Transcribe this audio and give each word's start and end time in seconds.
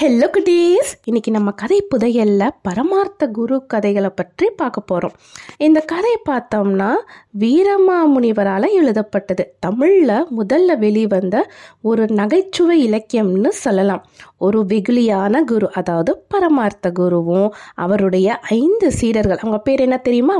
Hello 0.00 0.26
குட்டீஸ் 0.34 0.90
இன்னைக்கு 1.04 1.30
நம்ம 1.30 1.50
கதை 1.50 1.86
புதையல்ல 1.90 2.48
பரமார்த்த 2.62 3.26
குரு 3.26 3.66
கதைகளை 3.66 4.10
பற்றி 4.10 4.50
பார்க்க 4.50 4.80
போகிறோம் 4.80 5.14
இந்த 5.56 5.80
கதை 5.80 6.12
பார்த்தோம்னா 6.28 6.90
வீரமாமுனிவரால் 7.38 8.66
எழுதப்பட்டது. 8.72 9.44
தமிழில் 9.60 10.26
முதல்ல 10.38 10.78
வெளிவந்த 10.78 11.36
ஒரு 11.82 12.06
நகைச்சுவை 12.10 12.90
இலக்கியம்னு 12.90 13.48
சொல்லலாம். 13.48 14.04
ஒரு 14.36 14.60
வெகுளியான 14.68 15.40
குரு 15.44 15.72
அதாவது 15.72 16.24
பரமார்த்த 16.28 16.92
குருவும் 16.98 17.50
அவருடைய 17.74 18.38
ஐந்து 18.38 18.90
சீடர்கள். 18.92 19.38
அவங்க 19.38 19.58
பேர் 19.58 19.80
என்ன 19.80 19.96
தெரியுமா? 19.96 20.38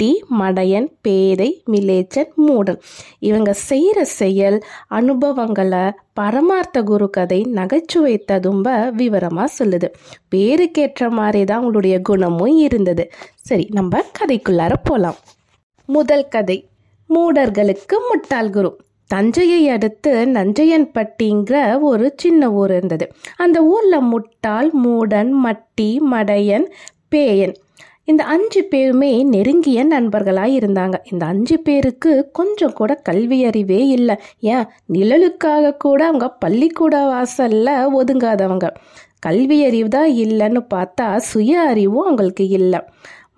குட்டி 0.00 0.24
மடையன் 0.40 0.86
பேதை 1.00 1.48
மிலேச்சன் 1.70 2.28
மூடன் 2.46 2.76
இவங்க 3.18 3.50
செய்கிற 3.68 4.04
செயல் 4.18 4.58
அனுபவங்களை 4.88 5.80
பரமார்த்த 6.20 6.82
குரு 6.82 7.08
கதை 7.10 7.40
நகைச்சுவை 7.58 8.14
ததும்ப 8.30 8.76
விவரமாக 8.90 9.48
சொல்லுது. 9.58 9.88
பேருக்கேற்ற 10.34 11.08
மாதிரி 11.10 11.40
தான் 11.44 11.60
அவங்களுடைய 11.60 11.96
குணமும் 12.00 12.56
இருந்தது. 12.66 13.06
சரி 13.48 13.66
நம்ம 13.72 14.02
கதைக்குள்ளார 14.18 14.74
போகலாம் 14.84 15.18
முதல் 15.88 16.26
கதை 16.28 16.58
மூடர்களுக்கு 17.10 17.98
முட்டாள் 18.08 18.50
குரு. 18.50 18.72
தஞ்சையை 19.10 19.62
அடுத்து 19.68 20.12
நஞ்சையன்பட்டிங்கிற 20.38 21.56
ஒரு 21.80 22.08
சின்ன 22.16 22.52
ஊர் 22.60 22.74
இருந்தது. 22.76 23.08
அந்த 23.36 23.60
ஊரில் 23.74 24.06
முட்டாள் 24.12 24.70
மூடன் 24.84 25.32
மட்டி 25.46 25.90
மடையன் 26.12 26.68
பேயன். 27.14 27.56
இந்த 28.08 28.24
அஞ்சு 28.24 28.64
பேருமே 28.64 29.22
நெருங்கிய 29.22 29.84
நண்பர்களாக 29.84 30.48
இருந்தாங்க. 30.48 30.94
இந்த 31.12 31.26
அஞ்சு 31.26 31.58
பேருக்கு 31.58 32.30
கொஞ்சம் 32.32 32.72
கூட 32.72 32.94
கல்வி 32.94 33.44
அறிவே 33.44 33.86
இல்லை. 33.86 34.16
ஏன்? 34.40 34.64
நிழலுக்காக 34.92 35.76
கூட 35.76 36.06
அவங்க 36.06 36.28
பள்ளிக்கூட 36.28 36.96
வாசல்ல 37.06 37.68
ஒதுங்காதவங்க. 37.98 38.66
கல்வி 39.18 39.64
அறிவு 39.64 39.88
தான் 39.88 40.10
இல்லைன்னு 40.10 40.66
பார்த்தா 40.74 41.16
சுய 41.16 41.60
அறிவும் 41.60 42.04
அவங்களுக்கு 42.04 42.48
இல்லை. 42.48 42.80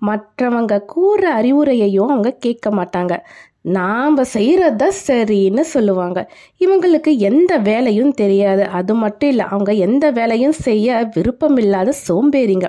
மற்றவங்க 0.05 0.79
கூற 0.85 1.41
அறிவுரையையும் 1.41 2.07
அவங்க 2.07 2.31
கேட்க 2.39 2.69
மாட்டாங்க. 2.69 3.15
நாம் 3.61 4.17
செய்கிறத 4.17 4.83
சரின்னு 5.07 5.59
சொல்லுவாங்க. 5.59 6.19
இவங்களுக்கு 6.59 7.17
எந்த 7.17 7.57
வேலையும் 7.57 8.13
தெரியாது. 8.13 8.63
அது 8.63 8.93
மட்டும் 8.95 9.29
இல்லை 9.29 9.45
அவங்க 9.49 9.71
எந்த 9.71 10.11
வேலையும் 10.11 10.51
செய்ய 10.51 11.09
விருப்பம் 11.13 11.57
இல்லாத 11.57 11.93
சோம்பேறிங்க. 12.07 12.67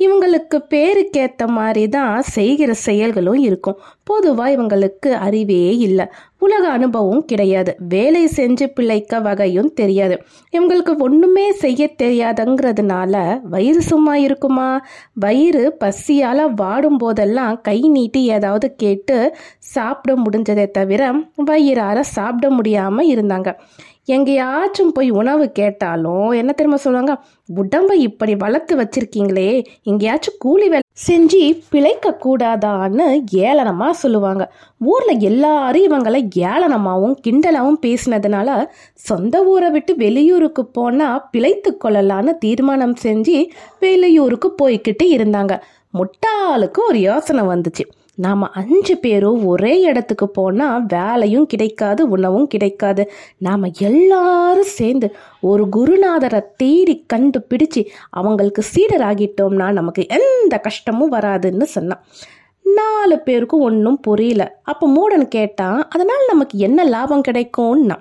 இவங்களுக்கு 0.00 0.56
பேருக்கேற்ற 0.70 1.46
மாதிரி 1.48 1.88
தான் 1.88 2.22
செய்கிற 2.22 2.74
செயல்களும் 2.74 3.38
இருக்கும். 3.38 3.78
பொதுவாக 4.02 4.54
இவங்களுக்கு 4.56 5.10
அறிவே 5.26 5.76
இல்லை. 5.76 6.06
உலக 6.46 6.64
அனுபவம் 6.68 7.22
கிடையாது. 7.24 7.72
வேலை 7.88 8.22
செஞ்சு 8.36 8.66
பிழைக்க 8.74 9.20
வகையும் 9.20 9.70
தெரியாது. 9.74 10.16
இவங்களுக்கு 10.52 10.92
ஒன்றுமே 10.98 11.46
செய்ய 11.62 11.88
தெரியாதுங்கிறதுனால 12.02 13.14
வயிறு 13.48 13.82
சும்மா 13.82 14.14
இருக்குமா? 14.16 14.68
வயிறு 15.14 15.64
பசியால் 15.84 16.44
வாடும் 16.54 16.96
போதெல்லாம் 16.96 17.56
கை 17.60 17.78
நீட்டி 17.88 18.22
ஏதாவது 18.36 18.68
கேட்டு 18.76 19.16
சாப்பிட 19.72 20.14
முடிஞ்சதை 20.24 20.66
தவிர 20.70 21.02
வயிறார 21.50 21.98
சாப்பிட 22.16 22.46
முடியாமல் 22.50 23.10
இருந்தாங்க. 23.14 23.50
எங்கேயாச்சும் 24.08 24.92
போய் 24.92 25.10
உணவு 25.20 25.44
கேட்டாலும் 25.52 26.30
என்ன 26.40 26.50
தெரியுமா 26.52 26.80
சொல்லுவாங்க? 26.82 27.14
உடம்பை 27.56 27.96
இப்படி 28.08 28.34
வளர்த்து 28.44 28.74
வச்சிருக்கீங்களே 28.76 29.50
எங்கேயாச்சும் 29.82 30.40
கூலி 30.44 30.68
வேலை 30.68 30.84
செஞ்சு 30.96 31.40
பிழைக்க 31.68 32.12
கூடாதான்னு 32.24 33.06
ஏளனமாக 33.32 33.90
சொல்லுவாங்க. 33.90 34.54
ஊரில் 34.78 35.20
எல்லாரும் 35.20 35.86
இவங்களை 35.88 36.20
ஏளனமாகவும் 36.52 37.16
கிண்டலாகவும் 37.26 37.80
பேசினதுனால 37.86 38.68
சொந்த 39.08 39.44
ஊரை 39.44 39.70
விட்டு 39.70 39.96
வெளியூருக்கு 39.96 40.64
போனால் 40.66 41.22
பிழைத்து 41.30 41.72
கொள்ளலான்னு 41.84 42.34
தீர்மானம் 42.38 42.96
செஞ்சு 43.02 43.36
வெளியூருக்கு 43.80 44.50
போய்கிட்டு 44.62 45.06
இருந்தாங்க. 45.16 45.54
முட்டாளுக்கு 45.98 46.80
ஒரு 46.88 47.00
யோசனை 47.00 47.44
வந்துச்சு. 47.44 47.86
நாம் 48.16 48.42
அஞ்சு 48.52 48.94
பேரும் 48.96 49.46
ஒரே 49.46 49.80
இடத்துக்கு 49.80 50.28
போனால் 50.28 50.84
வேலையும் 50.88 51.46
கிடைக்காது 51.46 52.08
உணவும் 52.08 52.46
கிடைக்காது. 52.46 53.02
நாம் 53.38 53.66
எல்லாரும் 53.78 54.72
சேர்ந்து 54.78 55.08
ஒரு 55.40 55.64
குருநாதரை 55.76 56.40
தேடி 56.56 57.04
கண்டுபிடிச்சு 57.12 57.82
அவங்களுக்கு 58.10 58.62
சீடர் 58.62 59.00
ஆகிட்டோம்னா 59.00 59.72
நமக்கு 59.72 60.06
எந்த 60.08 60.58
கஷ்டமும் 60.58 61.12
வராதுன்னு 61.12 61.62
சொன்னான். 61.62 62.04
நாலு 62.62 63.18
பேருக்கும் 63.18 63.60
ஒன்றும் 63.60 64.00
புரியல. 64.00 64.58
அப்போ 64.62 64.86
மூடன் 64.88 65.28
கேட்டான் 65.28 65.88
அதனால் 65.88 66.24
நமக்கு 66.28 66.58
என்ன 66.58 66.84
லாபம் 66.84 67.26
கிடைக்கும்னா? 67.28 67.96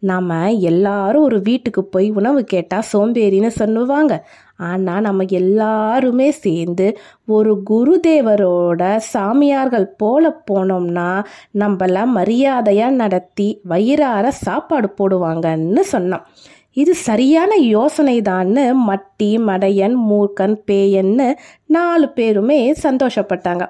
நாம் 0.00 0.30
எல்லாரும் 0.60 1.22
ஒரு 1.22 1.38
வீட்டுக்கு 1.40 1.84
போய் 1.84 2.10
உணவு 2.10 2.44
கேட்டால் 2.44 2.88
சோம்பேறின்னு 2.92 3.46
சொல்லுவாங்க. 3.46 4.14
ஆனால் 4.56 5.00
நம்ம 5.00 5.24
எல்லாருமே 5.30 6.30
சேர்ந்து 6.30 6.86
ஒரு 7.26 7.62
குருதேவரோட 7.70 8.96
சாமியார்கள் 8.96 9.86
போல 9.96 10.42
போனோம்னா 10.50 11.10
நம்மள 11.58 12.06
மரியாதையாக 12.06 12.98
நடத்தி 13.02 13.48
வயிறார 13.62 14.30
சாப்பாடு 14.30 14.90
போடுவாங்கன்னு 14.98 15.84
சொன்னான் 15.94 16.26
இது 16.72 16.94
சரியான 16.94 17.52
யோசனை 17.56 18.20
தான்னு 18.20 18.64
மட்டி 18.88 19.30
மடையன் 19.46 19.96
மூர்க்கன் 20.08 20.56
பேயன்னு 20.66 21.26
நாலு 21.66 22.08
பேருமே 22.08 22.72
சந்தோஷப்பட்டாங்க. 22.82 23.64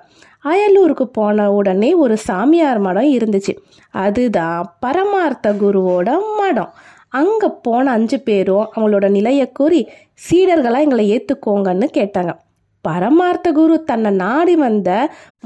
அயலூருக்கு 0.45 1.03
போன 1.03 1.53
உடனே 1.53 1.95
ஒரு 1.95 2.17
சாமியார் 2.17 2.79
மடம் 2.79 3.13
இருந்துச்சு. 3.13 3.57
அதுதான் 3.91 4.77
பரமார்த்த 4.81 5.53
குருவோட 5.53 6.19
மடம். 6.37 6.73
அங்கே 7.09 7.49
போன 7.63 7.91
அஞ்சு 7.91 8.21
பேரும் 8.21 8.69
அவங்களோட 8.77 9.11
நிலையை 9.11 9.53
கூறி 9.53 9.89
சீடர்களாக 10.31 10.81
எங்களை 10.81 11.05
ஏற்றுக்கோங்கன்னு 11.17 11.89
கேட்டாங்க. 11.93 12.33
பரமார்த்த 12.89 13.53
குரு 13.53 13.85
தன்னை 13.85 14.11
நாடி 14.11 14.57
வந்த 14.57 14.91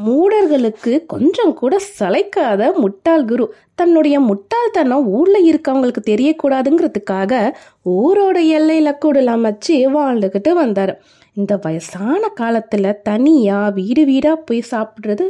மூடர்களுக்கு 0.07 1.07
கொஞ்சம் 1.07 1.55
கூட 1.55 1.81
சளைக்காத 1.99 2.75
முட்டாள் 2.75 3.25
குரு. 3.25 3.55
தன்னுடைய 3.75 4.21
முட்டாள்தனம் 4.21 5.07
ஊர்ல 5.07 5.39
இருக்கவங்களுக்கு 5.51 6.01
தெரியக்கூடாதுங்கிறதுக்காக 6.11 7.53
ஊரோட 7.91 8.39
எல்லையில 8.57 8.93
கூடலாம் 9.05 9.41
வச்சு 9.41 9.75
வாழ்ந்துக்கிட்டு 9.97 10.53
வந்தார். 10.53 11.03
இந்த 11.35 11.59
வயசான 11.63 12.33
காலத்துல 12.41 12.93
தனியா 13.03 13.69
வீடு 13.69 14.05
வீடா 14.05 14.35
போய் 14.35 14.63
சாப்பிடுறது 14.71 15.25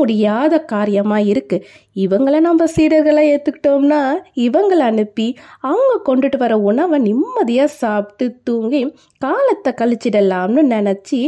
முடியாத 0.00 0.54
காரியமாக 0.72 1.28
இருக்கு. 1.32 1.58
இவங்களை 2.04 2.38
நம்ம 2.48 2.66
சீடர்களை 2.74 3.22
ஏற்றுக்கிட்டோம்னா 3.32 4.00
இவங்களை 4.46 4.84
அனுப்பி 4.90 5.28
அவங்க 5.70 5.92
கொண்டுட்டு 6.08 6.38
வர 6.42 6.54
உணவை 6.70 6.98
நிம்மதியாக 7.06 7.76
சாப்பிட்டு 7.82 8.26
தூங்கி 8.48 8.82
காலத்தை 9.24 9.72
கழிச்சிடலாம்னு 9.80 10.64
நினச்சி 10.74 11.20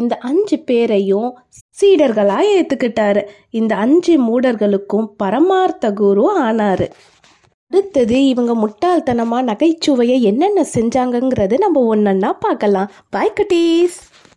இந்த 0.00 0.14
அஞ்சு 0.30 0.58
பேரையும் 0.70 1.30
சீடர்களாக 1.80 2.50
ஏற்றுக்கிட்டாரு 2.56 3.22
இந்த 3.60 3.72
அஞ்சு 3.84 4.14
மூடர்களுக்கும் 4.26 5.08
பரமார்த்த 5.22 5.92
குரு 6.00 6.26
ஆனாரு. 6.46 6.88
அடுத்தது 7.70 8.16
இவங்க 8.28 8.52
முட்டாள்தனமாக 8.62 9.48
நகைச்சுவையை 9.50 10.16
என்னென்ன 10.30 10.60
செஞ்சாங்கங்கிறது 10.74 11.56
நம்ம 11.64 11.82
ஒன்றுன்னா 11.92 12.30
பார்க்கலாம். 12.46 12.88
பாய் 13.14 13.36
குட்டீஸ் 13.38 13.98